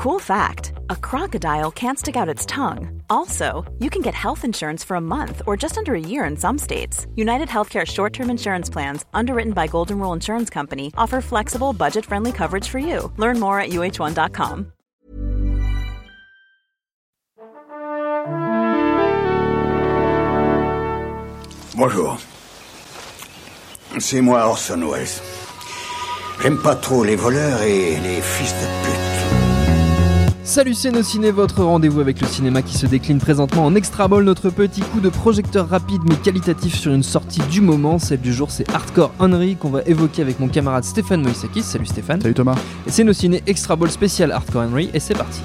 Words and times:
Cool 0.00 0.18
fact 0.18 0.72
a 0.88 0.96
crocodile 0.96 1.70
can't 1.70 1.98
stick 1.98 2.16
out 2.16 2.26
its 2.34 2.46
tongue. 2.46 3.02
Also, 3.10 3.70
you 3.80 3.90
can 3.90 4.00
get 4.00 4.14
health 4.14 4.46
insurance 4.46 4.82
for 4.82 4.94
a 4.94 5.00
month 5.00 5.42
or 5.46 5.58
just 5.58 5.76
under 5.76 5.94
a 5.94 6.00
year 6.00 6.24
in 6.24 6.38
some 6.38 6.56
states. 6.56 7.06
United 7.16 7.48
Healthcare 7.48 7.86
short 7.86 8.14
term 8.14 8.30
insurance 8.30 8.70
plans, 8.70 9.04
underwritten 9.12 9.52
by 9.52 9.66
Golden 9.66 9.98
Rule 9.98 10.14
Insurance 10.14 10.48
Company, 10.48 10.90
offer 10.96 11.20
flexible, 11.20 11.74
budget 11.74 12.06
friendly 12.06 12.32
coverage 12.32 12.66
for 12.66 12.78
you. 12.78 13.12
Learn 13.18 13.38
more 13.38 13.60
at 13.60 13.72
uh1.com. 13.72 14.72
Bonjour. 21.76 22.18
C'est 23.98 24.22
moi 24.22 24.48
Orson 24.48 24.80
Welles. 24.80 25.20
J'aime 26.40 26.56
pas 26.62 26.76
trop 26.76 27.04
les 27.04 27.16
voleurs 27.16 27.60
et 27.60 28.00
les 28.00 28.22
fils 28.22 28.54
de 28.54 28.66
pute. 28.86 28.99
Salut 30.50 30.74
c'est 30.74 30.90
nos 30.90 31.04
ciné, 31.04 31.30
votre 31.30 31.62
rendez-vous 31.62 32.00
avec 32.00 32.20
le 32.20 32.26
cinéma 32.26 32.60
qui 32.60 32.76
se 32.76 32.84
décline 32.84 33.20
présentement 33.20 33.64
en 33.64 33.76
extra 33.76 34.08
ball, 34.08 34.24
notre 34.24 34.50
petit 34.50 34.80
coup 34.80 34.98
de 34.98 35.08
projecteur 35.08 35.68
rapide 35.68 36.02
mais 36.08 36.16
qualitatif 36.16 36.74
sur 36.74 36.92
une 36.92 37.04
sortie 37.04 37.40
du 37.52 37.60
moment. 37.60 38.00
Celle 38.00 38.20
du 38.20 38.34
jour 38.34 38.50
c'est 38.50 38.68
Hardcore 38.68 39.12
Henry 39.20 39.54
qu'on 39.54 39.70
va 39.70 39.82
évoquer 39.82 40.22
avec 40.22 40.40
mon 40.40 40.48
camarade 40.48 40.82
Stéphane 40.82 41.22
Moïsakis. 41.22 41.62
Salut 41.62 41.86
Stéphane. 41.86 42.20
Salut 42.20 42.34
Thomas. 42.34 42.56
Et 42.84 42.90
c'est 42.90 43.04
nos 43.04 43.12
ciné 43.12 43.44
extra 43.46 43.76
ball 43.76 43.92
spécial 43.92 44.32
Hardcore 44.32 44.62
Henry 44.62 44.90
et 44.92 44.98
c'est 44.98 45.14
parti. 45.14 45.40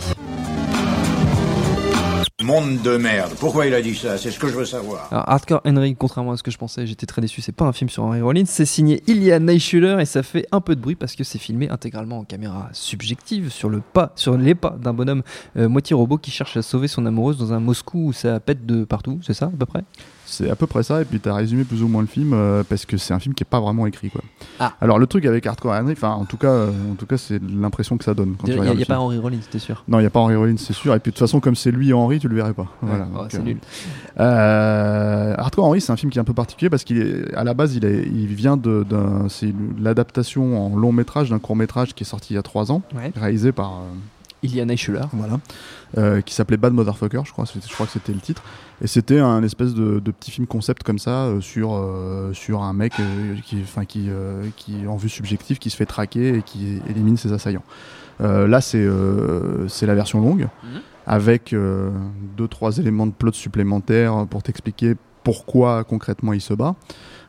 Monde 2.46 2.84
de 2.84 2.98
merde. 2.98 3.32
Pourquoi 3.40 3.66
il 3.66 3.74
a 3.74 3.82
dit 3.82 3.96
ça? 3.96 4.20
C'est 4.20 4.30
ce 4.30 4.38
que 4.38 4.48
je 4.48 4.54
veux 4.54 4.66
savoir. 4.66 5.08
Alors 5.10 5.28
Hardcore 5.28 5.62
Henry, 5.66 5.96
contrairement 5.96 6.34
à 6.34 6.38
ce 6.38 6.44
que 6.44 6.52
je 6.52 6.60
pensais, 6.60 6.86
j'étais 6.86 7.08
très 7.08 7.20
déçu, 7.20 7.42
c'est 7.42 7.52
pas 7.52 7.66
un 7.66 7.74
film 7.74 7.90
sur 7.90 8.04
Henry 8.04 8.22
Rollins, 8.22 8.46
c'est 8.46 8.66
signé 8.66 9.02
Ilya 9.08 9.40
Neischuller 9.40 9.98
et 10.00 10.06
ça 10.06 10.22
fait 10.22 10.46
un 10.52 10.62
peu 10.62 10.76
de 10.76 10.80
bruit 10.80 10.94
parce 10.94 11.16
que 11.16 11.24
c'est 11.24 11.40
filmé 11.40 11.68
intégralement 11.72 12.20
en 12.20 12.24
caméra 12.24 12.70
subjective 12.72 13.50
sur 13.50 13.68
le 13.68 13.82
pas, 13.82 14.12
sur 14.16 14.38
les 14.38 14.54
pas 14.54 14.78
d'un 14.80 14.94
bonhomme 14.94 15.24
euh, 15.58 15.68
moitié 15.68 15.96
robot 15.96 16.20
qui 16.20 16.30
cherche 16.30 16.56
à 16.56 16.62
sauver 16.62 16.88
son 16.88 17.08
amoureuse 17.08 17.40
dans 17.40 17.52
un 17.52 17.60
Moscou 17.60 18.10
où 18.10 18.14
ça 18.14 18.40
pète 18.40 18.64
de 18.68 18.84
partout, 18.84 19.20
c'est 19.24 19.34
ça 19.34 19.46
à 19.46 19.58
peu 19.58 19.66
près? 19.66 19.84
C'est 20.28 20.50
à 20.50 20.56
peu 20.56 20.66
près 20.66 20.82
ça, 20.82 21.02
et 21.02 21.06
puis 21.06 21.20
tu 21.20 21.30
as 21.30 21.36
résumé 21.36 21.64
plus 21.66 21.84
ou 21.84 21.88
moins 21.88 22.02
le 22.02 22.08
film 22.08 22.34
euh, 22.34 22.64
parce 22.68 22.86
que 22.86 22.98
c'est 22.98 23.14
un 23.14 23.20
film 23.20 23.36
qui 23.36 23.44
est 23.44 23.50
pas 23.50 23.60
vraiment 23.60 23.86
écrit. 23.86 24.10
Quoi. 24.10 24.22
Ah. 24.60 24.74
Alors 24.82 24.98
le 24.98 25.06
truc 25.06 25.26
avec 25.26 25.46
Hardcore 25.46 25.74
Henry, 25.74 25.94
enfin 25.94 26.10
en 26.10 26.26
tout 26.26 26.38
cas, 26.38 26.50
euh, 26.50 26.72
en 26.92 26.96
tout 26.96 27.06
cas 27.06 27.18
c'est 27.18 27.40
l'impression 27.42 27.98
que 27.98 28.04
ça 28.04 28.16
donne 28.16 28.36
Il 28.48 28.54
n'y 28.56 28.60
a, 28.60 28.66
y 28.66 28.70
a 28.70 28.72
pas 28.72 28.86
film. 28.86 28.98
Henry 28.98 29.18
Rollins, 29.20 29.40
t'es 29.50 29.60
sûr? 29.60 29.84
Non, 29.88 30.00
il 30.00 30.02
n'y 30.02 30.08
a 30.08 30.12
pas 30.12 30.20
Henry 30.20 30.36
Rollins, 30.36 30.58
c'est 30.58 30.74
sûr. 30.74 30.96
Et 30.96 31.00
puis 31.00 31.12
de 31.12 31.16
toute 31.16 31.20
façon, 31.20 31.40
comme 31.40 31.56
c'est 31.56 31.72
lui 31.72 31.94
Henry, 31.94 32.20
tu 32.20 32.28
le 32.28 32.35
verrais 32.36 32.54
pas. 32.54 32.68
Voilà, 32.82 33.06
Ouais, 33.06 33.12
donc, 33.14 33.26
c'est 33.32 33.40
euh, 33.40 33.42
nul. 33.44 33.58
Euh, 34.20 35.36
Hardcore 35.38 35.66
Henry, 35.66 35.82
c'est 35.82 35.92
un 35.92 35.96
film 35.98 36.12
qui 36.12 36.18
est 36.18 36.22
un 36.22 36.26
peu 36.26 36.34
particulier 36.34 36.70
parce 36.70 36.84
qu'il 36.84 36.98
est, 37.02 37.34
à 37.34 37.44
la 37.44 37.54
base, 37.54 37.76
il, 37.76 37.86
est, 37.86 38.04
il 38.06 38.28
vient 38.28 38.58
de, 38.58 38.86
c'est 39.30 39.54
l'adaptation 39.80 40.66
en 40.74 40.76
long 40.78 40.92
métrage 40.92 41.30
d'un 41.30 41.40
court 41.40 41.56
métrage 41.56 41.94
qui 41.94 42.04
est 42.04 42.08
sorti 42.08 42.34
il 42.34 42.36
y 42.36 42.40
a 42.40 42.44
trois 42.44 42.72
ans, 42.72 42.82
Ouais. 42.96 43.12
réalisé 43.16 43.52
par, 43.52 43.82
Ilya 44.44 44.66
Neischuller. 44.66 45.02
voilà, 45.14 45.40
euh, 45.98 46.22
qui 46.22 46.34
s'appelait 46.36 46.58
Bad 46.58 46.74
Motherfucker, 46.74 47.22
je 47.26 47.32
crois. 47.32 47.46
Je 47.46 47.74
crois 47.74 47.86
que 47.86 47.92
c'était 47.92 48.14
le 48.14 48.20
titre. 48.20 48.44
Et 48.82 48.88
c'était 48.88 49.20
un 49.20 49.42
espèce 49.44 49.74
de, 49.74 50.00
de 50.00 50.12
petit 50.12 50.32
film 50.32 50.46
concept 50.48 50.84
comme 50.84 51.00
ça 51.00 51.24
euh, 51.26 51.42
sur 51.42 51.74
euh, 51.74 52.34
sur 52.34 52.62
un 52.62 52.74
mec 52.74 52.94
euh, 53.00 53.36
qui, 53.46 53.60
enfin 53.64 53.86
qui, 53.86 54.10
qui 54.58 54.86
en 54.88 54.98
vue 54.98 55.10
subjective, 55.10 55.58
qui 55.58 55.70
se 55.70 55.78
fait 55.78 55.86
traquer 55.86 56.38
et 56.38 56.42
qui 56.42 56.80
élimine 56.90 57.18
ses 57.18 57.32
assaillants. 57.34 57.64
Là, 58.20 58.62
c'est 58.62 58.88
c'est 59.68 59.86
la 59.86 59.96
version 59.96 60.22
longue 60.22 60.48
Mhm. 60.64 60.82
avec 61.08 61.56
deux 62.38 62.48
trois 62.48 62.78
éléments 62.78 63.08
de 63.08 63.12
plot 63.12 63.34
supplémentaires 63.34 64.26
pour 64.30 64.42
t'expliquer 64.44 64.96
pourquoi 65.24 65.84
concrètement 65.84 66.34
il 66.34 66.42
se 66.42 66.54
bat. 66.54 66.76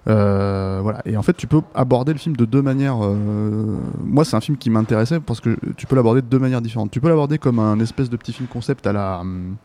Euh, 0.08 0.78
voilà. 0.82 1.02
Et 1.04 1.16
en 1.16 1.22
fait, 1.22 1.36
tu 1.36 1.46
peux 1.46 1.60
aborder 1.74 2.12
le 2.12 2.18
film 2.18 2.36
de 2.36 2.44
deux 2.44 2.62
manières. 2.62 2.98
euh, 3.02 3.76
Moi, 4.04 4.24
c'est 4.24 4.36
un 4.36 4.40
film 4.40 4.56
qui 4.56 4.70
m'intéressait 4.70 5.20
parce 5.20 5.40
que 5.40 5.56
tu 5.76 5.86
peux 5.86 5.96
l'aborder 5.96 6.22
de 6.22 6.26
deux 6.28 6.38
manières 6.38 6.62
différentes. 6.62 6.90
Tu 6.90 7.00
peux 7.00 7.08
l'aborder 7.08 7.38
comme 7.38 7.58
un 7.58 7.78
espèce 7.80 8.08
de 8.10 8.16
petit 8.16 8.32
film 8.32 8.48
concept 8.48 8.86
à 8.86 8.92
la. 8.92 9.20
hum, 9.20 9.56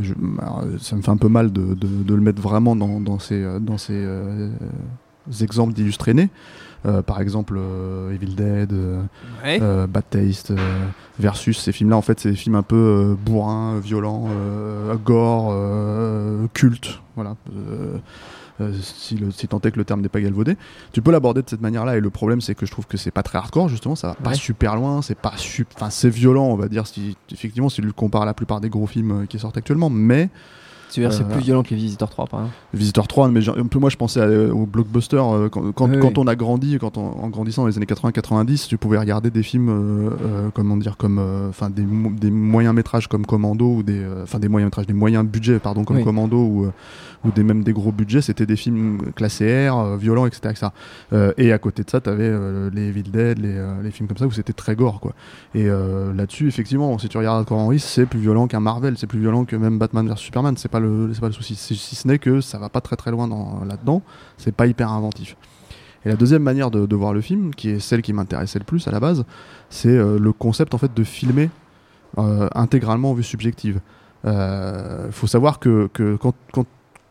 je- 0.00 0.14
alors, 0.40 0.64
ça 0.78 0.94
me 0.96 1.02
fait 1.02 1.10
un 1.10 1.16
peu 1.16 1.28
mal 1.28 1.50
de, 1.52 1.74
de- 1.74 2.02
de 2.04 2.14
le 2.14 2.20
mettre 2.20 2.40
vraiment 2.40 2.76
dans, 2.76 3.00
dans 3.00 3.18
ces, 3.18 3.42
euh, 3.42 3.58
dans 3.58 3.78
ces 3.78 3.94
euh, 3.96 4.50
exemples 5.40 5.72
d'illustrés 5.72 6.14
nés. 6.14 6.28
Euh, 6.86 7.02
par 7.02 7.20
exemple, 7.20 7.56
euh, 7.58 8.12
Evil 8.14 8.34
Dead, 8.36 8.72
euh, 8.72 9.02
Ouais. 9.44 9.58
euh, 9.60 9.86
Bad 9.86 10.04
Taste, 10.08 10.50
euh, 10.52 10.56
versus 11.18 11.58
ces 11.58 11.72
films-là. 11.72 11.96
En 11.96 12.02
fait, 12.02 12.20
c'est 12.20 12.30
des 12.30 12.36
films 12.36 12.54
un 12.54 12.62
peu 12.62 12.76
euh, 12.76 13.14
bourrins, 13.22 13.80
violents, 13.80 14.28
euh, 14.30 14.94
gore, 14.96 15.48
euh, 15.52 16.46
cultes. 16.54 17.00
Voilà. 17.16 17.34
Euh, 18.60 18.72
si, 18.82 19.16
le, 19.16 19.30
si 19.30 19.48
tant 19.48 19.60
est 19.60 19.70
que 19.70 19.78
le 19.78 19.84
terme 19.84 20.00
n'est 20.00 20.08
pas 20.08 20.20
galvaudé, 20.20 20.56
tu 20.92 21.02
peux 21.02 21.10
l'aborder 21.12 21.42
de 21.42 21.48
cette 21.48 21.60
manière-là. 21.60 21.96
Et 21.96 22.00
le 22.00 22.10
problème, 22.10 22.40
c'est 22.40 22.54
que 22.54 22.66
je 22.66 22.70
trouve 22.70 22.86
que 22.86 22.96
c'est 22.96 23.10
pas 23.10 23.22
très 23.22 23.38
hardcore, 23.38 23.68
justement. 23.68 23.96
Ça 23.96 24.08
va 24.08 24.14
pas 24.14 24.34
super 24.34 24.76
loin. 24.76 25.02
C'est 25.02 25.18
pas 25.18 25.32
sup- 25.36 25.68
enfin, 25.74 25.90
c'est 25.90 26.10
violent, 26.10 26.46
on 26.46 26.56
va 26.56 26.68
dire. 26.68 26.86
Si 26.86 27.16
effectivement, 27.32 27.68
si 27.68 27.76
tu 27.80 27.86
le 27.86 27.92
compares 27.92 28.22
à 28.22 28.26
la 28.26 28.34
plupart 28.34 28.60
des 28.60 28.68
gros 28.68 28.86
films 28.86 29.22
euh, 29.22 29.26
qui 29.26 29.38
sortent 29.38 29.56
actuellement, 29.56 29.90
mais 29.90 30.28
Tu 30.92 31.00
veux 31.00 31.06
dire, 31.08 31.16
c'est 31.16 31.24
euh, 31.24 31.28
plus 31.32 31.40
violent 31.42 31.62
que 31.62 31.70
les 31.70 31.76
Visiteurs 31.76 32.10
3 32.10 32.26
par 32.26 32.40
exemple. 32.40 32.56
Visitor 32.74 33.06
3, 33.08 33.28
mais 33.28 33.48
un 33.48 33.66
peu 33.66 33.78
moi 33.78 33.90
je 33.90 33.96
pensais 33.96 34.20
à- 34.20 34.52
au 34.54 34.66
blockbuster 34.66 35.16
euh, 35.16 35.48
quand, 35.48 35.72
quand, 35.72 35.88
Oui, 35.88 35.98
quand 36.00 36.08
oui. 36.08 36.14
on 36.18 36.26
a 36.26 36.34
grandi, 36.34 36.78
quand 36.80 36.96
on- 36.98 37.22
en 37.22 37.28
grandissant 37.28 37.62
dans 37.62 37.68
les 37.68 37.76
années 37.76 37.86
80-90, 37.86 38.66
tu 38.68 38.76
pouvais 38.78 38.98
regarder 38.98 39.30
des 39.30 39.42
films, 39.42 39.68
euh, 39.68 40.10
euh, 40.24 40.48
comment 40.52 40.76
dire, 40.76 40.96
comme, 40.96 41.18
euh, 41.18 41.48
enfin 41.48 41.70
des, 41.70 41.82
mo- 41.82 42.10
des 42.10 42.30
moyens 42.30 42.74
métrages 42.74 43.06
comme 43.08 43.24
Commando 43.26 43.66
ou 43.76 43.82
des, 43.82 43.98
euh, 44.02 44.22
enfin 44.24 44.38
des 44.38 44.48
moyens 44.48 44.66
métrages, 44.68 44.86
des 44.86 44.92
moyens 44.92 45.24
budgets 45.26 45.58
pardon 45.58 45.84
comme 45.84 45.96
Oui. 45.98 46.04
Commando 46.04 46.36
ou 46.38 46.64
euh, 46.66 46.72
ou 47.22 47.30
des 47.30 47.42
même 47.42 47.62
des 47.62 47.74
gros 47.74 47.92
budgets, 47.92 48.22
c'était 48.22 48.46
des 48.46 48.56
films 48.56 49.12
classés 49.14 49.68
R, 49.68 49.76
euh, 49.78 49.96
violents, 49.98 50.24
etc. 50.24 50.40
etc. 50.52 50.66
Euh, 51.12 51.34
et 51.36 51.52
à 51.52 51.58
côté 51.58 51.82
de 51.84 51.90
ça, 51.90 52.00
tu 52.00 52.08
avais 52.08 52.30
les 52.72 52.88
Evil 52.88 53.02
Dead, 53.02 53.38
les, 53.38 53.52
euh, 53.56 53.74
les 53.82 53.90
films 53.90 54.08
comme 54.08 54.16
ça 54.16 54.26
où 54.26 54.30
c'était 54.32 54.54
très 54.54 54.74
gore 54.74 55.00
quoi. 55.00 55.12
Et 55.54 55.68
euh, 55.68 56.14
là-dessus, 56.14 56.48
effectivement, 56.48 56.96
si 56.98 57.10
tu 57.10 57.18
regardes 57.18 57.42
encore 57.42 57.58
Henry, 57.58 57.78
c'est 57.78 58.06
plus 58.06 58.20
violent 58.20 58.46
qu'un 58.46 58.60
Marvel, 58.60 58.94
c'est 58.96 59.06
plus 59.06 59.20
violent 59.20 59.44
que 59.44 59.54
même 59.54 59.76
Batman 59.78 60.08
vs 60.08 60.16
Superman. 60.16 60.54
C'est 60.56 60.70
pas 60.70 60.79
le, 60.80 61.10
c'est 61.12 61.20
pas 61.20 61.28
le 61.28 61.32
souci. 61.32 61.54
Si, 61.54 61.76
ce 61.76 62.08
n'est 62.08 62.18
que 62.18 62.40
ça 62.40 62.58
va 62.58 62.68
pas 62.68 62.80
très 62.80 62.96
très 62.96 63.10
loin 63.10 63.28
dans- 63.28 63.62
là-dedans, 63.64 64.02
c'est 64.36 64.54
pas 64.54 64.66
hyper 64.66 64.90
inventif. 64.90 65.36
Et 66.04 66.08
la 66.08 66.16
deuxième 66.16 66.42
manière 66.42 66.70
de, 66.70 66.96
voir 66.96 67.12
le 67.12 67.20
film, 67.20 67.54
qui 67.54 67.70
est 67.70 67.80
celle 67.80 68.02
qui 68.02 68.12
m'intéressait 68.12 68.58
le 68.58 68.64
plus 68.64 68.88
à 68.88 68.90
la 68.90 69.00
base, 69.00 69.24
c'est 69.68 69.88
euh, 69.88 70.18
le 70.18 70.32
concept 70.32 70.74
en 70.74 70.78
fait 70.78 70.92
de 70.94 71.04
filmer 71.04 71.50
euh, 72.18 72.48
intégralement 72.54 73.10
en 73.10 73.14
vue 73.14 73.22
subjective. 73.22 73.80
Il 74.24 75.12
faut 75.12 75.26
savoir 75.26 75.60
que, 75.60 75.88
que 75.92 76.16
quand, 76.16 76.34
quand, 76.52 76.66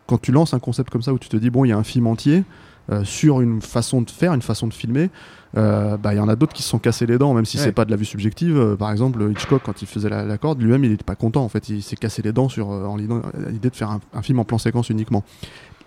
quand 0.06 0.22
tu 0.22 0.31
lances 0.31 0.53
un 0.53 0.59
concept 0.59 0.90
comme 0.91 1.01
ça 1.01 1.13
où 1.13 1.19
tu 1.19 1.30
te 1.30 1.38
dis 1.38 1.50
bon, 1.50 1.66
il 1.66 1.69
y 1.69 1.72
a 1.72 1.78
un 1.78 1.84
film 1.84 2.07
entier 2.07 2.44
euh, 2.91 3.03
sur 3.03 3.41
une 3.41 3.61
façon 3.61 4.01
de 4.01 4.09
faire, 4.09 4.33
une 4.33 4.41
façon 4.41 4.67
de 4.67 4.73
filmer, 4.73 5.09
euh, 5.57 5.97
bah, 5.97 6.13
il 6.13 6.17
y 6.17 6.19
en 6.19 6.27
a 6.29 6.35
d'autres 6.35 6.53
qui 6.53 6.63
se 6.63 6.69
sont 6.69 6.79
cassés 6.79 7.05
les 7.05 7.17
dents, 7.17 7.33
même 7.33 7.45
si 7.45 7.57
Ouais. 7.57 7.63
c'est 7.63 7.72
pas 7.72 7.85
de 7.85 7.91
la 7.91 7.97
vue 7.97 8.05
subjective. 8.05 8.57
Euh, 8.57 8.75
par 8.75 8.91
exemple, 8.91 9.22
Hitchcock, 9.31 9.61
quand 9.66 9.81
il 9.81 9.88
faisait 9.88 10.09
la, 10.09 10.23
la 10.25 10.38
corde, 10.38 10.61
lui-même, 10.61 10.83
il 10.83 10.91
était 10.91 11.03
pas 11.03 11.16
content. 11.16 11.44
En 11.44 11.50
fait, 11.50 11.69
il 11.69 11.81
s'est 11.83 11.95
cassé 11.95 12.22
les 12.22 12.31
dents 12.31 12.50
sur 12.50 12.69
en 12.69 12.95
l'idée 12.97 13.69
de 13.69 13.75
faire 13.75 13.89
un, 13.91 14.00
un 14.13 14.22
film 14.22 14.39
en 14.39 14.44
plan 14.44 14.57
séquence 14.57 14.89
uniquement. 14.89 15.23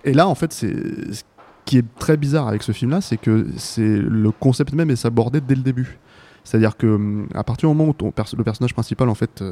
Et 0.05 0.13
là, 0.15 0.27
en 0.29 0.35
fait, 0.35 0.53
c'est 0.53 0.73
ce 1.13 1.23
qui 1.65 1.79
est 1.79 1.85
très 1.99 2.17
bizarre 2.17 2.49
avec 2.49 2.63
ce 2.65 2.73
film-là, 2.73 3.01
c'est 3.01 3.17
que 3.19 3.47
c'est 3.57 3.99
le 3.99 4.31
concept 4.33 4.73
même 4.73 4.91
est 4.91 5.07
abordé 5.07 5.41
dès 5.41 5.55
le 5.55 5.63
début. 5.63 5.99
C'est-à-dire 6.45 6.77
que 6.77 6.89
hum, 6.89 7.29
à 7.35 7.45
partir 7.45 7.69
du 7.69 7.77
moment 7.77 7.91
où 7.91 7.95
ton 7.95 8.13
le 8.37 8.43
personnage 8.45 8.75
principal, 8.75 9.09
en 9.09 9.15
fait, 9.15 9.45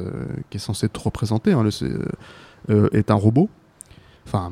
qui 0.49 0.57
est 0.57 0.59
censé 0.59 0.89
te 0.89 0.99
représenter, 0.99 1.53
hein, 1.53 1.63
le- 1.63 2.05
euh, 2.69 2.89
est 2.91 3.09
un 3.11 3.15
robot, 3.15 3.49
enfin 4.27 4.51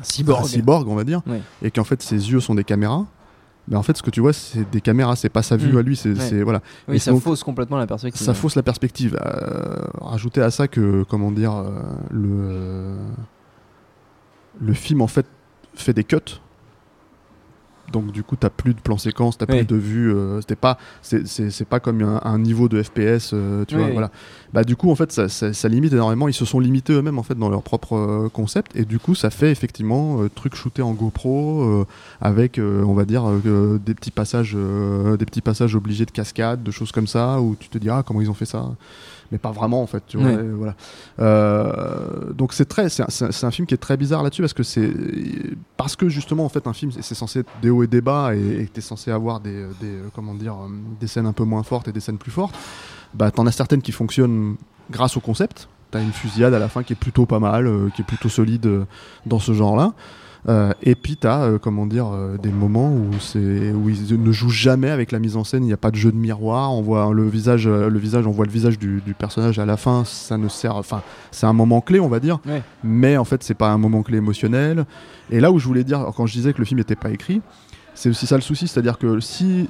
Un 0.00 0.04
cyborg. 0.04 0.40
un 0.44 0.48
cyborg, 0.48 0.88
on 0.88 0.94
va 0.96 1.04
dire, 1.04 1.20
Ouais. 1.26 1.42
et 1.62 1.70
qu'en 1.70 1.84
fait 1.84 2.00
ses 2.02 2.30
yeux 2.30 2.40
sont 2.40 2.54
des 2.54 2.64
caméras. 2.64 3.06
Mais 3.68 3.76
en 3.76 3.82
fait, 3.84 3.96
ce 3.96 4.02
que 4.02 4.10
tu 4.10 4.20
vois, 4.20 4.32
c'est 4.32 4.68
des 4.70 4.80
caméras, 4.80 5.14
c'est 5.14 5.28
pas 5.28 5.42
sa 5.42 5.56
vue 5.56 5.72
Mm. 5.74 5.78
à 5.78 5.82
lui, 5.82 5.94
c'est 5.96 6.10
Ouais. 6.12 6.42
voilà. 6.42 6.60
Oui, 6.88 6.96
Et 6.96 6.98
ça 6.98 7.12
donc, 7.12 7.22
fausse 7.22 7.44
complètement 7.44 7.76
la 7.76 7.86
perspective. 7.86 8.20
ça 8.26 8.34
fausse 8.34 8.56
la 8.56 8.62
perspective. 8.64 9.16
Euh, 9.24 9.76
rajouter 10.00 10.40
à 10.42 10.50
ça 10.50 10.66
que, 10.66 11.04
comment 11.08 11.30
dire, 11.30 11.54
euh, 11.54 11.68
le, 12.10 12.96
le 14.60 14.72
film 14.72 15.02
en 15.02 15.06
fait 15.06 15.26
fait 15.74 15.92
des 15.92 16.02
cuts. 16.04 16.16
Donc 17.92 18.12
du 18.12 18.22
coup, 18.22 18.36
t'as 18.36 18.50
plus 18.50 18.74
de 18.74 18.80
plan 18.80 18.98
séquence, 18.98 19.36
t'as 19.38 19.46
Oui. 19.48 19.58
plus 19.58 19.66
de 19.66 19.76
vue. 19.76 20.14
euh, 20.14 20.40
C'était 20.40 20.56
pas, 20.56 20.78
c'est- 21.02 21.64
pas 21.64 21.80
comme 21.80 22.02
un, 22.02 22.20
un 22.24 22.38
niveau 22.38 22.68
de 22.68 22.82
FPS, 22.82 23.30
euh, 23.32 23.64
tu 23.66 23.74
Oui, 23.76 23.82
vois. 23.82 23.90
Voilà. 23.92 24.10
Bah 24.52 24.64
du 24.64 24.76
coup, 24.76 24.90
en 24.90 24.94
fait, 24.94 25.12
ça, 25.12 25.28
ça- 25.28 25.52
ça 25.52 25.68
limite 25.68 25.92
énormément. 25.92 26.28
Ils 26.28 26.34
se 26.34 26.44
sont 26.44 26.60
limités 26.60 26.92
eux-mêmes 26.92 27.18
en 27.18 27.22
fait 27.22 27.34
dans 27.36 27.48
leur 27.48 27.62
propre 27.62 27.96
euh, 27.96 28.28
concept, 28.28 28.74
et 28.76 28.84
du 28.84 28.98
coup, 28.98 29.14
ça 29.14 29.30
fait 29.30 29.50
effectivement 29.50 30.22
euh, 30.22 30.28
truc 30.28 30.54
shooté 30.54 30.82
en 30.82 30.92
GoPro 30.92 31.86
avec, 32.20 32.58
on 32.60 32.94
va 32.94 33.04
dire, 33.04 33.24
des 33.84 33.94
petits 33.94 34.10
passages, 34.10 34.54
des 34.54 35.24
petits 35.26 35.40
passages 35.40 35.74
obligés 35.74 36.06
de 36.06 36.10
cascade, 36.10 36.62
de 36.62 36.70
choses 36.70 36.92
comme 36.92 37.06
ça, 37.06 37.40
où 37.40 37.56
tu 37.58 37.68
te 37.68 37.78
dis 37.78 37.88
ah 37.90 38.02
comment 38.06 38.20
ils 38.20 38.30
ont 38.30 38.34
fait 38.34 38.44
ça? 38.46 38.68
Mais 39.32 39.38
pas 39.38 39.52
vraiment 39.52 39.80
en 39.80 39.86
fait 39.86 40.02
tu 40.08 40.18
vois 40.18 40.32
voilà 40.58 40.74
Euh, 41.20 42.32
donc 42.32 42.52
c'est 42.52 42.64
très 42.64 42.88
c'est 42.88 43.02
un, 43.02 43.46
un- 43.46 43.50
film 43.50 43.66
qui 43.66 43.74
est 43.74 43.78
très 43.78 43.96
bizarre 43.96 44.22
là-dessus 44.24 44.42
parce 44.42 44.52
que 44.54 44.62
c'est 44.64 44.90
parce 45.76 45.94
que 45.96 46.08
justement 46.08 46.44
en 46.44 46.48
fait 46.48 46.66
un 46.66 46.72
film 46.72 46.90
c'est- 46.92 47.14
censé 47.14 47.40
être 47.40 47.50
et 47.82 47.86
des 47.86 48.00
bas 48.00 48.34
et 48.34 48.66
que 48.66 48.72
t'es 48.72 48.80
censé 48.80 49.10
avoir 49.10 49.40
des, 49.40 49.66
des 49.80 49.86
euh, 49.86 50.08
comment 50.14 50.34
dire 50.34 50.54
euh, 50.54 50.68
des 51.00 51.06
scènes 51.06 51.26
un 51.26 51.32
peu 51.32 51.44
moins 51.44 51.62
fortes 51.62 51.88
et 51.88 51.92
des 51.92 52.00
scènes 52.00 52.18
plus 52.18 52.30
fortes 52.30 52.54
bah 53.14 53.30
t'en 53.30 53.46
as 53.46 53.52
certaines 53.52 53.82
qui 53.82 53.92
fonctionnent 53.92 54.56
grâce 54.90 55.16
au 55.16 55.20
concept. 55.20 55.68
T'as 55.90 56.00
une 56.00 56.12
fusillade 56.12 56.54
à 56.54 56.58
la 56.58 56.68
fin 56.68 56.84
qui 56.84 56.92
est 56.92 56.96
plutôt 56.96 57.26
pas 57.26 57.40
mal 57.40 57.66
euh, 57.66 57.88
qui 57.94 58.02
est 58.02 58.04
plutôt 58.04 58.28
solide 58.28 58.66
euh, 58.66 58.84
dans 59.26 59.40
ce 59.40 59.52
genre 59.52 59.76
là 59.76 59.92
Euh, 60.48 60.72
et 60.82 60.94
puis 60.94 61.16
t'as, 61.16 61.42
euh, 61.42 61.58
comment 61.58 61.86
dire, 61.86 62.08
euh, 62.12 62.38
des 62.38 62.50
moments 62.50 62.90
où 62.92 63.12
c'est 63.20 63.72
où 63.72 63.90
ils 63.90 64.22
ne 64.22 64.32
jouent 64.32 64.48
jamais 64.48 64.90
avec 64.90 65.12
la 65.12 65.18
mise 65.18 65.36
en 65.36 65.44
scène. 65.44 65.64
Il 65.64 65.66
n'y 65.66 65.72
a 65.72 65.78
pas 65.78 65.90
de 65.90 65.96
jeu 65.96 66.10
de 66.12 66.16
miroir. 66.16 66.72
On 66.72 66.82
voit 66.82 67.12
le 67.12 67.28
visage, 67.28 67.68
le 67.68 67.98
visage, 67.98 68.26
on 68.26 68.30
voit 68.30 68.46
le 68.46 68.50
visage 68.50 68.78
du, 68.78 69.02
du 69.04 69.14
personnage 69.14 69.58
à 69.58 69.66
la 69.66 69.76
fin. 69.76 70.04
Ça 70.04 70.38
ne 70.38 70.48
sert, 70.48 70.76
enfin, 70.76 71.02
c'est 71.30 71.46
un 71.46 71.52
moment 71.52 71.80
clé, 71.80 72.00
on 72.00 72.08
va 72.08 72.20
dire. 72.20 72.38
Ouais. 72.46 72.62
Mais 72.82 73.16
en 73.16 73.24
fait, 73.24 73.42
c'est 73.42 73.54
pas 73.54 73.70
un 73.70 73.78
moment 73.78 74.02
clé 74.02 74.18
émotionnel. 74.18 74.86
Et 75.30 75.40
là 75.40 75.52
où 75.52 75.58
je 75.58 75.66
voulais 75.66 75.84
dire, 75.84 76.00
alors, 76.00 76.14
quand 76.14 76.26
je 76.26 76.32
disais 76.32 76.52
que 76.52 76.58
le 76.58 76.64
film 76.64 76.78
n'était 76.78 76.96
pas 76.96 77.10
écrit, 77.10 77.42
c'est 77.94 78.08
aussi 78.08 78.26
ça 78.26 78.36
le 78.36 78.42
souci, 78.42 78.66
c'est-à-dire 78.66 78.98
que 78.98 79.20
si 79.20 79.68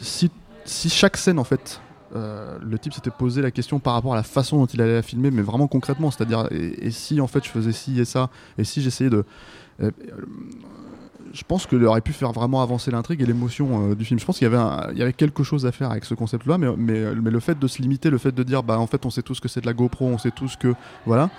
si 0.00 0.30
si 0.64 0.88
chaque 0.88 1.16
scène 1.16 1.38
en 1.38 1.44
fait 1.44 1.80
euh, 2.16 2.58
le 2.62 2.78
type 2.78 2.92
s'était 2.92 3.10
posé 3.10 3.42
la 3.42 3.50
question 3.50 3.80
par 3.80 3.94
rapport 3.94 4.12
à 4.12 4.16
la 4.16 4.22
façon 4.22 4.58
dont 4.58 4.66
il 4.66 4.80
allait 4.80 4.94
la 4.94 5.02
filmer, 5.02 5.32
mais 5.32 5.42
vraiment 5.42 5.66
concrètement, 5.66 6.12
c'est-à-dire 6.12 6.46
et, 6.52 6.86
et 6.86 6.90
si 6.92 7.20
en 7.20 7.26
fait 7.26 7.44
je 7.44 7.48
faisais 7.48 7.72
ci 7.72 7.98
et 8.00 8.04
ça, 8.04 8.30
et 8.56 8.64
si 8.64 8.82
j'essayais 8.82 9.10
de 9.10 9.24
je 9.80 11.42
pense 11.48 11.66
qu'il 11.66 11.84
aurait 11.84 12.00
pu 12.00 12.12
faire 12.12 12.30
vraiment 12.32 12.62
avancer 12.62 12.90
l'intrigue 12.92 13.20
et 13.20 13.26
l'émotion 13.26 13.90
euh, 13.90 13.94
du 13.96 14.04
film. 14.04 14.20
Je 14.20 14.24
pense 14.24 14.38
qu'il 14.38 14.44
y 14.44 14.46
avait, 14.46 14.56
un- 14.56 14.88
il 14.92 14.98
y 14.98 15.02
avait 15.02 15.12
quelque 15.12 15.42
chose 15.42 15.66
à 15.66 15.72
faire 15.72 15.90
avec 15.90 16.04
ce 16.04 16.14
concept-là, 16.14 16.58
mais, 16.58 16.68
mais, 16.76 17.12
mais 17.16 17.30
le 17.30 17.40
fait 17.40 17.58
de 17.58 17.66
se 17.66 17.82
limiter, 17.82 18.08
le 18.10 18.18
fait 18.18 18.32
de 18.32 18.42
dire, 18.44 18.62
bah 18.62 18.78
en 18.78 18.86
fait, 18.86 19.04
on 19.04 19.10
sait 19.10 19.22
tous 19.22 19.40
que 19.40 19.48
c'est 19.48 19.60
de 19.60 19.66
la 19.66 19.72
GoPro, 19.72 20.06
on 20.06 20.18
sait 20.18 20.30
tous 20.30 20.54
que, 20.56 20.74
voilà, 21.06 21.30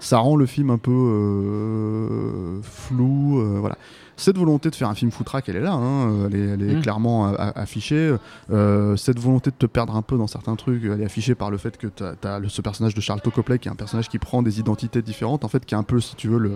ça 0.00 0.18
rend 0.18 0.34
le 0.34 0.46
film 0.46 0.70
un 0.70 0.78
peu 0.78 0.90
euh, 0.90 2.60
flou, 2.62 3.38
euh, 3.40 3.58
voilà. 3.60 3.76
Cette 4.16 4.38
volonté 4.38 4.70
de 4.70 4.74
faire 4.76 4.88
un 4.88 4.94
film 4.94 5.10
foutraque, 5.10 5.48
elle 5.48 5.56
est 5.56 5.60
là, 5.60 5.72
hein, 5.72 6.26
elle 6.26 6.34
est, 6.36 6.46
elle 6.48 6.62
est 6.62 6.74
Mm. 6.76 6.82
clairement 6.82 7.26
affichée. 7.34 8.14
Euh, 8.52 8.94
cette 8.96 9.18
volonté 9.18 9.50
de 9.50 9.56
te 9.56 9.66
perdre 9.66 9.96
un 9.96 10.02
peu 10.02 10.16
dans 10.16 10.28
certains 10.28 10.54
trucs, 10.54 10.84
elle 10.84 11.00
est 11.00 11.04
affichée 11.04 11.34
par 11.34 11.50
le 11.50 11.58
fait 11.58 11.76
que 11.76 11.88
tu 11.88 12.02
as, 12.04 12.40
ce 12.48 12.62
personnage 12.62 12.94
de 12.94 13.00
Charles 13.00 13.20
Copley, 13.22 13.58
qui 13.58 13.66
est 13.68 13.72
un 13.72 13.76
personnage 13.76 14.08
qui 14.08 14.18
prend 14.18 14.42
des 14.42 14.60
identités 14.60 15.02
différentes, 15.02 15.44
en 15.44 15.48
fait, 15.48 15.64
qui 15.66 15.74
est 15.74 15.78
un 15.78 15.82
peu, 15.82 16.00
si 16.00 16.14
tu 16.14 16.28
veux, 16.28 16.38
le 16.38 16.52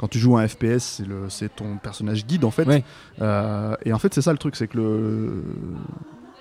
quand 0.00 0.08
tu 0.08 0.18
joues 0.18 0.38
un 0.38 0.48
FPS, 0.48 1.02
c'est 1.28 1.54
ton 1.54 1.76
personnage 1.76 2.24
guide 2.24 2.46
en 2.46 2.50
fait. 2.50 2.66
Ouais. 2.66 2.82
Euh, 3.20 3.76
et 3.84 3.92
en 3.92 3.98
fait, 3.98 4.14
c'est 4.14 4.22
ça 4.22 4.32
le 4.32 4.38
truc, 4.38 4.56
c'est 4.56 4.66
que 4.66 4.78
le, 4.78 5.44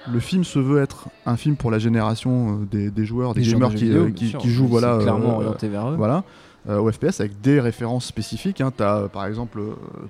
le 0.10 0.20
film 0.22 0.46
se 0.46 0.60
veut 0.60 0.82
être 0.82 1.10
un 1.26 1.36
film 1.36 1.58
pour 1.58 1.70
la 1.70 1.78
génération 1.78 2.54
euh, 2.54 2.66
des, 2.72 2.90
des 2.90 3.04
joueurs, 3.04 3.34
des, 3.34 3.42
gamers 3.42 3.72
qui, 3.72 3.84
vidéo, 3.84 4.04
euh, 4.04 4.12
qui, 4.12 4.50
jouent 4.50 4.68
voilà, 4.68 4.98
clairement 5.02 5.36
orienté 5.36 5.68
vers 5.68 5.90
eux. 5.90 5.98
voilà, 5.98 6.24
au 6.70 6.90
FPS 6.90 7.20
avec 7.20 7.42
des 7.42 7.60
références 7.60 8.06
spécifiques. 8.06 8.62
Hein. 8.62 8.72
T'as, 8.76 9.10
par 9.10 9.26
exemple, 9.26 9.60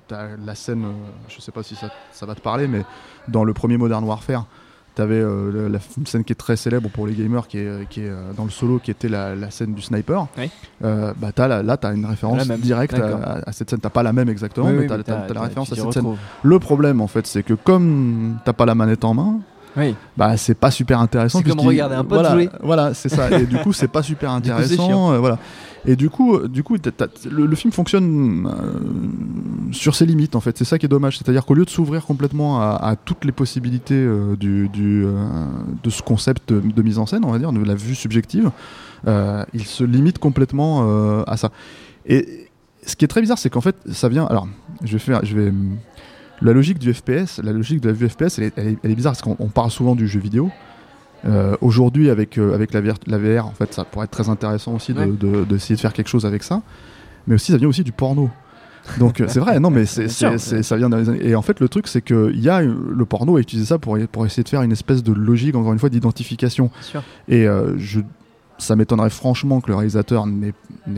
tu 0.06 0.14
as 0.14 0.28
la 0.46 0.54
scène, 0.54 0.86
je 1.26 1.40
sais 1.40 1.50
pas 1.50 1.64
si 1.64 1.74
ça, 1.74 1.90
ça 2.12 2.26
va 2.26 2.36
te 2.36 2.40
parler, 2.40 2.68
mais 2.68 2.84
dans 3.26 3.42
le 3.42 3.52
premier 3.52 3.78
Modern 3.78 4.04
Warfare, 4.04 4.46
tu 5.00 5.04
avais 5.04 5.20
la, 5.22 5.68
la 5.68 5.78
une 5.98 6.06
scène 6.06 6.24
qui 6.24 6.32
est 6.32 6.36
très 6.36 6.56
célèbre 6.56 6.88
pour 6.90 7.06
les 7.06 7.14
gamers, 7.14 7.48
qui 7.48 7.58
est, 7.58 7.88
qui 7.88 8.00
est 8.02 8.08
euh, 8.08 8.32
dans 8.36 8.44
le 8.44 8.50
solo, 8.50 8.78
qui 8.78 8.90
était 8.90 9.08
la, 9.08 9.34
la 9.34 9.50
scène 9.50 9.74
du 9.74 9.82
sniper. 9.82 10.26
Oui. 10.38 10.50
Euh, 10.84 11.12
bah, 11.16 11.28
t'as 11.34 11.48
la- 11.48 11.62
là, 11.62 11.76
tu 11.76 11.86
as 11.86 11.92
une 11.92 12.06
référence 12.06 12.46
directe 12.48 12.94
à, 12.94 13.52
cette 13.52 13.70
scène. 13.70 13.80
T'as 13.80 13.90
pas 13.90 14.02
la 14.02 14.12
même 14.12 14.28
exactement, 14.28 14.66
Oui, 14.66 14.74
mais 14.80 14.86
tu 14.86 14.92
as, 14.92 14.96
mais 14.98 15.02
t'as- 15.04 15.32
la 15.34 15.40
référence 15.40 15.72
à 15.72 15.76
cette 15.76 15.92
scène. 15.92 16.16
Le 16.42 16.58
problème, 16.58 17.00
en 17.00 17.06
fait, 17.06 17.26
c'est 17.26 17.42
que 17.42 17.54
comme 17.54 18.38
t'as 18.44 18.52
pas 18.52 18.66
la 18.66 18.74
manette 18.74 19.04
en 19.04 19.14
main, 19.14 19.40
Oui. 19.76 19.94
bah 20.16 20.36
c'est 20.36 20.54
pas 20.54 20.70
super 20.70 21.00
intéressant. 21.00 21.38
C'est 21.38 21.48
comme 21.48 21.60
regarder 21.60 21.94
un 21.94 22.04
pote 22.04 22.18
voilà, 22.20 22.32
jouer. 22.32 22.48
Voilà, 22.62 22.94
c'est 22.94 23.08
ça. 23.08 23.30
Et 23.38 23.46
du 23.46 23.56
coup, 23.58 23.72
c'est 23.72 23.88
pas 23.88 24.02
super 24.04 24.30
coup, 24.30 24.36
intéressant. 24.36 25.12
euh, 25.12 25.18
voilà. 25.18 25.38
Et 25.86 25.96
du 25.96 26.10
coup, 26.10 26.34
euh, 26.36 26.48
du 26.48 26.62
coup, 26.62 26.76
le, 27.30 27.46
le 27.46 27.56
film 27.56 27.72
fonctionne 27.72 28.46
euh, 28.46 29.72
sur 29.72 29.94
ses 29.94 30.04
limites 30.06 30.36
en 30.36 30.40
fait. 30.40 30.58
C'est 30.58 30.64
ça 30.66 30.78
qui 30.78 30.86
est 30.86 30.90
dommage. 30.90 31.16
C'est-à-dire 31.18 31.46
qu'au 31.46 31.54
lieu 31.54 31.64
de 31.64 31.70
s'ouvrir 31.70 32.04
complètement 32.04 32.60
à, 32.60 32.78
à 32.82 32.96
toutes 32.96 33.24
les 33.24 33.32
possibilités 33.32 33.94
euh, 33.94 34.36
du, 34.36 34.68
du, 34.68 35.04
euh, 35.06 35.14
de 35.82 35.88
ce 35.90 36.02
concept 36.02 36.52
de, 36.52 36.60
de 36.60 36.82
mise 36.82 36.98
en 36.98 37.06
scène, 37.06 37.24
on 37.24 37.30
va 37.32 37.38
dire, 37.38 37.52
de 37.52 37.64
la 37.64 37.74
vue 37.74 37.94
subjective, 37.94 38.50
il 39.06 39.64
se 39.64 39.84
limite 39.84 40.18
complètement 40.18 41.22
à 41.26 41.36
ça. 41.38 41.50
Et 42.06 42.48
ce 42.84 42.96
qui 42.96 43.04
est 43.04 43.08
très 43.08 43.20
bizarre, 43.20 43.38
c'est 43.38 43.50
qu'en 43.50 43.60
fait, 43.60 43.76
ça 43.92 44.08
vient. 44.08 44.26
Alors, 44.26 44.48
je 44.84 44.92
vais 44.92 44.98
faire, 44.98 45.20
je 45.24 45.36
vais. 45.36 45.52
La 46.42 46.52
logique 46.52 46.78
du 46.78 46.92
FPS, 46.94 47.40
la 47.42 47.52
logique 47.52 47.80
de 47.80 47.88
la 47.88 47.92
vue 47.94 48.08
FPS, 48.08 48.38
elle 48.38 48.44
est, 48.44 48.52
elle 48.56 48.68
est- 48.68 48.78
elle 48.82 48.90
est 48.90 48.94
bizarre 48.94 49.12
parce 49.12 49.22
qu'on 49.22 49.36
on 49.38 49.48
parle 49.48 49.70
souvent 49.70 49.94
du 49.94 50.08
jeu 50.08 50.20
vidéo. 50.20 50.50
Euh, 51.26 51.54
Aujourd'hui, 51.60 52.08
avec, 52.08 52.38
euh, 52.38 52.54
avec 52.54 52.72
la, 52.72 52.80
VR, 52.80 52.94
la 53.06 53.18
VR, 53.18 53.46
en 53.46 53.52
fait, 53.52 53.74
ça 53.74 53.84
pourrait 53.84 54.04
être 54.04 54.10
très 54.10 54.30
intéressant 54.30 54.74
aussi 54.74 54.94
de- 54.94 55.00
Ouais. 55.00 55.06
de- 55.08 55.44
d'essayer 55.44 55.74
de, 55.76 55.80
faire 55.80 55.92
quelque 55.92 56.08
chose 56.08 56.24
avec 56.24 56.42
ça. 56.42 56.62
Mais 57.26 57.34
aussi, 57.34 57.52
ça 57.52 57.58
vient 57.58 57.68
aussi 57.68 57.84
du 57.84 57.92
porno. 57.92 58.30
Donc, 58.98 59.20
euh, 59.20 59.26
c'est 59.28 59.40
vrai, 59.40 59.60
non, 59.60 59.68
mais 59.70 59.84
c'est, 59.86 60.08
ça 60.08 60.76
vient 60.78 60.88
dans 60.88 60.96
les 60.96 61.10
années- 61.10 61.26
Et 61.28 61.34
en 61.34 61.42
fait, 61.42 61.60
le 61.60 61.68
truc, 61.68 61.86
c'est 61.88 62.00
que 62.00 62.32
y 62.34 62.48
a, 62.48 62.62
le 62.62 63.04
porno 63.04 63.36
a 63.36 63.40
utilisé 63.40 63.66
ça 63.68 63.78
pour, 63.78 63.98
pour 64.10 64.24
essayer 64.24 64.42
de 64.42 64.48
faire 64.48 64.62
une 64.62 64.72
espèce 64.72 65.02
de 65.02 65.12
logique, 65.12 65.54
encore 65.56 65.74
une 65.74 65.78
fois, 65.78 65.90
d'identification. 65.90 66.70
Et 67.28 67.46
euh, 67.46 67.74
je, 67.78 68.00
ça 68.60 68.76
m'étonnerait 68.76 69.10
franchement 69.10 69.60
que 69.60 69.68
le 69.68 69.74
réalisateur 69.74 70.26
n'ait 70.26 70.52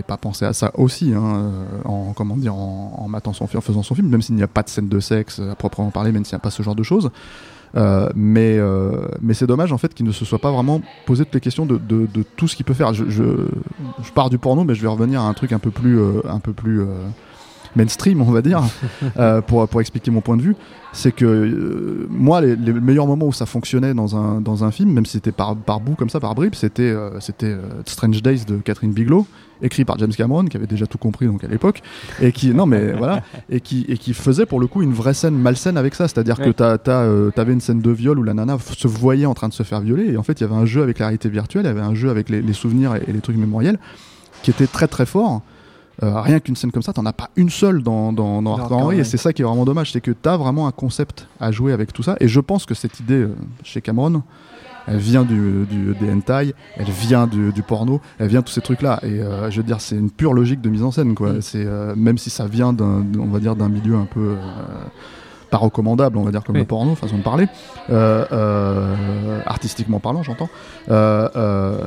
pas 0.06 0.17
pensé 0.17 0.44
à 0.44 0.53
ça 0.53 0.73
aussi, 0.75 1.12
hein, 1.14 1.23
euh, 1.23 1.64
en, 1.85 2.12
comment 2.12 2.37
dire, 2.37 2.55
en, 2.55 3.09
faisant 3.61 3.82
son 3.82 3.94
film, 3.94 4.09
même 4.09 4.23
s'il 4.23 4.35
n'y 4.35 4.43
a 4.43 4.49
pas 4.49 4.62
de 4.62 4.69
scène 4.69 4.88
de 4.88 5.00
sexe 5.00 5.41
à 5.41 5.55
proprement 5.55 5.91
parler, 5.91 6.12
même 6.12 6.25
s'il 6.25 6.35
n'y 6.35 6.41
a 6.41 6.43
pas 6.43 6.50
ce 6.50 6.62
genre 6.62 6.75
de 6.75 6.82
choses. 6.82 7.11
Euh, 7.75 8.11
mais 8.14 8.59
euh, 8.59 9.09
mais 9.23 9.32
c'est 9.32 9.47
dommage 9.47 9.73
en 9.73 9.79
fait 9.79 9.94
qu'il 9.94 10.05
ne 10.05 10.12
se 10.12 10.26
soit 10.26 10.38
pas 10.38 10.50
vraiment 10.50 10.82
posé 11.06 11.25
toutes 11.25 11.35
les 11.35 11.41
questions 11.41 11.64
de, 11.64 11.81
tout 12.37 12.49
ce 12.49 12.56
qu'il 12.56 12.67
peut 12.67 12.75
faire. 12.75 12.93
Je, 12.93 13.23
pars 14.15 14.29
du 14.29 14.38
porno, 14.38 14.65
mais 14.65 14.75
je 14.75 14.82
vais 14.82 14.88
revenir 14.88 15.23
à 15.23 15.29
un 15.29 15.32
truc 15.32 15.53
un 15.53 15.58
peu 15.58 15.70
plus, 15.70 15.99
un 16.29 16.38
peu 16.41 16.53
plus 16.53 16.85
mainstream, 17.76 18.20
on 18.22 18.30
va 18.30 18.42
dire, 18.42 18.62
euh, 19.19 19.40
pour, 19.40 19.66
pour 19.69 19.80
expliquer 19.80 20.10
mon 20.10 20.20
point 20.20 20.36
de 20.36 20.42
vue. 20.42 20.56
C'est 20.94 21.12
que 21.12 21.24
euh, 21.24 22.06
moi, 22.10 22.42
les, 22.42 22.54
les 22.54 22.72
meilleurs 22.74 23.06
moments 23.06 23.26
où 23.26 23.32
ça 23.32 23.46
fonctionnait 23.46 23.94
dans 23.94 24.14
un, 24.14 24.42
dans 24.42 24.62
un 24.62 24.70
film, 24.70 24.92
même 24.92 25.06
si 25.06 25.12
c'était 25.12 25.32
par, 25.32 25.56
par 25.56 25.80
bout 25.80 25.94
comme 25.94 26.10
ça, 26.10 26.20
par 26.20 26.34
bribes, 26.34 26.54
c'était 26.54 26.82
euh, 26.82 27.19
c'était 27.20 27.46
euh, 27.46 27.62
Strange 27.86 28.22
Days 28.22 28.44
de 28.46 28.56
Catherine 28.58 28.92
Bigelow, 28.92 29.26
écrit 29.62 29.86
par 29.86 29.96
James 29.98 30.12
Cameron, 30.14 30.44
qui 30.44 30.56
avait 30.58 30.66
déjà 30.66 30.86
tout 30.86 30.98
compris 30.98 31.24
donc 31.26 31.44
à 31.44 31.48
l'époque, 31.48 31.80
et 32.20 32.30
qui 32.30 32.50
non 32.52 32.66
mais 32.66 32.92
voilà, 32.98 33.22
et 33.48 33.60
qui 33.60 33.86
et 33.88 33.96
qui 33.96 34.12
faisait 34.12 34.44
pour 34.44 34.60
le 34.60 34.66
coup 34.66 34.82
une 34.82 34.92
vraie 34.92 35.14
scène 35.14 35.34
malsaine 35.38 35.78
avec 35.78 35.94
ça, 35.94 36.08
c'est-à-dire 36.08 36.36
que 36.36 36.48
Ouais. 36.48 36.52
t'as 36.52 36.76
t'as, 36.76 37.04
euh, 37.04 37.30
t'avais 37.30 37.54
une 37.54 37.62
scène 37.62 37.80
de 37.80 37.90
viol 37.90 38.19
où 38.19 38.22
la 38.22 38.34
nana 38.34 38.58
se 38.60 38.86
voyait 38.86 39.24
en 39.24 39.32
train 39.32 39.48
de 39.48 39.54
se 39.54 39.62
faire 39.62 39.80
violer, 39.80 40.12
et 40.12 40.16
en 40.19 40.22
fait 40.22 40.40
il 40.40 40.42
y 40.42 40.44
avait 40.44 40.56
un 40.56 40.66
jeu 40.66 40.82
avec 40.82 40.98
la 40.98 41.06
réalité 41.06 41.30
virtuelle, 41.30 41.62
il 41.64 41.69
y 41.69 41.70
avait 41.70 41.80
un 41.80 41.94
jeu 41.94 42.10
avec 42.10 42.28
les, 42.28 42.42
les 42.42 42.52
souvenirs 42.52 42.96
et, 42.96 43.04
et 43.08 43.12
les 43.14 43.20
trucs 43.20 43.38
mémoriels 43.38 43.78
qui 44.42 44.50
était 44.50 44.66
très 44.66 44.88
très 44.88 45.06
fort. 45.06 45.40
Euh, 46.02 46.20
rien 46.20 46.40
qu'une 46.40 46.56
scène 46.56 46.72
comme 46.72 46.82
ça, 46.82 46.93
t'en 46.93 47.06
as 47.06 47.12
pas 47.12 47.31
une 47.37 47.50
seule 47.50 47.82
dans, 47.82 48.12
dans, 48.12 48.44
Hardcore 48.46 48.78
Henry, 48.78 48.96
et 48.96 49.00
Henry. 49.00 49.04
c'est 49.04 49.16
ça 49.16 49.32
qui 49.32 49.43
est 49.43 49.44
vraiment 49.44 49.64
dommage, 49.64 49.93
c'est 49.93 50.00
que 50.00 50.10
t'as 50.10 50.37
vraiment 50.37 50.66
un 50.66 50.72
concept 50.72 51.28
à 51.40 51.52
jouer 51.52 51.72
avec 51.72 51.93
tout 51.93 52.02
ça, 52.02 52.16
et 52.20 52.28
je 52.28 52.40
pense 52.40 52.66
que 52.66 52.75
cette 52.75 53.00
idée 53.00 53.22
euh, 53.22 53.37
chez 53.62 53.81
Cameron, 53.81 54.22
elle 54.88 54.99
vient 54.99 55.22
du, 55.22 55.64
du, 55.70 55.94
des 55.94 56.12
hentai, 56.12 56.54
elle 56.76 56.90
vient 56.90 57.28
du, 57.28 57.52
du 57.52 57.62
porno, 57.62 58.00
elle 58.19 58.28
vient 58.28 58.40
de 58.40 58.44
tous 58.44 58.52
ces 58.52 58.60
trucs-là, 58.60 58.99
et 59.02 59.20
euh, 59.20 59.50
je 59.50 59.58
veux 59.58 59.62
dire, 59.62 59.81
c'est 59.81 59.96
une 59.96 60.10
pure 60.10 60.34
logique 60.34 60.60
de 60.60 60.70
mise 60.70 60.82
en 60.82 60.90
scène, 60.90 61.14
quoi. 61.14 61.34
Mm. 61.34 61.43
C'est 61.43 61.66
même 61.96 62.19
si 62.19 62.31
ça 62.31 62.46
vient 62.46 62.72
d'un, 62.72 63.05
on 63.19 63.28
va 63.28 63.38
dire, 63.38 63.55
d'un 63.55 63.69
milieu 63.69 63.94
un 63.94 64.06
peu 64.06 64.37
pas 65.52 65.58
recommandable, 65.58 66.16
on 66.16 66.25
va 66.25 66.31
dire 66.31 66.43
comme 66.43 66.56
Oui. 66.56 66.62
le 66.62 66.66
porno, 66.66 66.94
façon 66.94 67.19
de 67.19 67.22
parler, 67.22 67.46
euh, 67.90 68.25
euh, 68.32 69.40
artistiquement 69.44 70.00
parlant, 70.00 70.22
j'entends. 70.22 70.48
Euh, 70.88 71.87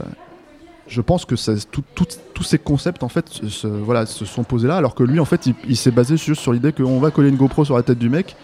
je 0.87 1.01
pense 1.01 1.25
que 1.25 1.35
tous 1.35 2.43
ces 2.43 2.59
concepts 2.59 3.03
en 3.03 3.09
fait 3.09 3.29
se, 3.29 4.25
sont 4.25 4.43
posés 4.43 4.67
là, 4.67 4.77
alors 4.77 4.95
que 4.95 5.03
lui 5.03 5.19
en 5.19 5.25
fait 5.25 5.49
il, 5.67 5.77
s'est 5.77 5.91
basé 5.91 6.17
juste 6.17 6.41
sur 6.41 6.53
l'idée 6.53 6.73
qu'on 6.73 6.99
va 6.99 7.11
coller 7.11 7.29
une 7.29 7.37
GoPro 7.37 7.65
sur 7.65 7.75
la 7.75 7.83
tête 7.83 7.97
du 7.97 8.09
mec 8.09 8.35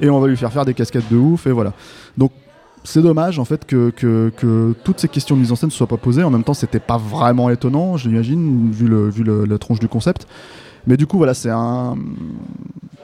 et 0.00 0.08
on 0.08 0.20
va 0.20 0.28
lui 0.28 0.36
faire 0.36 0.52
faire 0.52 0.64
des 0.64 0.74
cascades 0.74 1.08
de 1.10 1.16
ouf 1.16 1.46
et 1.46 1.52
voilà. 1.52 1.72
Donc 2.16 2.32
c'est 2.84 3.02
dommage 3.02 3.38
en 3.38 3.44
fait 3.44 3.66
que, 3.66 4.72
toutes 4.84 5.00
ces 5.00 5.08
questions 5.08 5.34
de 5.36 5.40
mise 5.40 5.52
en 5.52 5.56
scène 5.56 5.68
ne 5.68 5.72
soient 5.72 5.86
pas 5.86 5.96
posées. 5.96 6.22
En 6.22 6.30
même 6.30 6.44
temps, 6.44 6.54
c'était 6.54 6.80
pas 6.80 6.96
vraiment 6.96 7.50
étonnant, 7.50 7.96
je 7.96 8.08
l'imagine, 8.08 8.70
vu, 8.70 8.86
le, 8.86 9.10
vu 9.10 9.24
la 9.24 9.58
tronche 9.58 9.80
du 9.80 9.88
concept. 9.88 10.26
Mais 10.86 10.96
du 10.96 11.06
coup, 11.06 11.18
voilà, 11.18 11.34
c'est 11.34 11.50
un. 11.50 11.96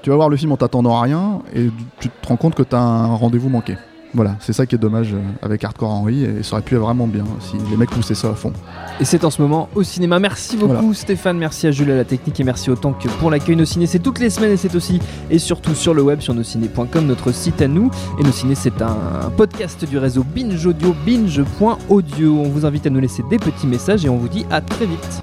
Tu 0.03 0.11
vas 0.11 0.17
voir 0.17 0.29
le 0.29 0.37
film 0.37 0.53
en 0.53 0.57
t'attendant 0.57 0.97
à 0.97 1.03
rien 1.03 1.43
et 1.55 1.71
tu 2.01 2.09
te 2.09 2.27
rends 2.29 2.37
compte 2.37 2.55
que 2.55 2.63
tu 2.63 2.75
as 2.75 2.81
un 2.81 3.15
rendez-vous 3.15 3.49
manqué. 3.49 3.77
Voilà, 4.17 4.35
c'est 4.41 4.55
ça 4.55 4.65
qui 4.65 4.75
est 4.75 4.79
dommage 4.79 5.13
euh, 5.13 5.19
avec 5.43 5.63
Hardcore 5.63 5.91
Henry 5.91 6.25
et 6.25 6.43
ça 6.43 6.55
aurait 6.55 6.63
pu 6.63 6.75
être 6.75 6.81
vraiment 6.81 7.07
bien 7.07 7.25
si 7.39 7.59
les 7.71 7.77
mecs 7.77 7.91
poussaient 7.91 8.15
ça 8.15 8.31
à 8.31 8.35
fond. 8.35 8.51
Et 8.99 9.05
c'est 9.05 9.23
en 9.27 9.31
ce 9.31 9.43
moment 9.43 9.69
au 9.75 9.83
cinéma. 9.83 10.19
Merci 10.19 10.57
beaucoup 10.57 10.73
Voilà. 10.73 10.95
Stéphane, 10.95 11.37
merci 11.37 11.67
à 11.67 11.71
Jules 11.71 11.91
à 11.91 11.97
la 11.97 12.05
technique 12.07 12.41
et 12.41 12.45
merci 12.45 12.71
autant 12.71 12.95
que 12.95 13.09
pour 13.09 13.31
l'accueil 13.31 13.57
Nos 13.57 13.67
Ciné. 13.67 13.87
C'est 13.87 13.99
toutes 13.99 14.19
les 14.19 14.31
semaines 14.31 14.53
et 14.53 14.57
c'est 14.57 14.75
aussi 14.75 15.03
et 15.31 15.39
surtout 15.39 15.75
sur 15.75 15.93
le 15.93 16.01
web 16.01 16.21
sur 16.21 16.33
nosciné.com, 16.33 17.07
notre 17.07 17.31
site 17.31 17.61
à 17.61 17.69
nous. 17.69 17.91
Et 18.19 18.23
Nos 18.23 18.33
Ciné, 18.33 18.55
c'est 18.55 18.81
un 18.81 19.31
podcast 19.37 19.85
du 19.85 19.99
réseau 19.99 20.25
Binge 20.25 20.65
Audio, 20.67 20.95
binge.audio. 21.05 22.39
On 22.41 22.49
vous 22.49 22.65
invite 22.65 22.87
à 22.87 22.91
nous 22.91 23.01
laisser 23.01 23.23
des 23.29 23.39
petits 23.39 23.67
messages 23.67 24.07
et 24.07 24.09
on 24.09 24.17
vous 24.17 24.29
dit 24.29 24.47
à 24.51 24.63
très 24.63 24.87
vite. 24.87 25.23